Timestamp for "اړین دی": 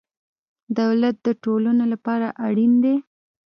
2.47-2.95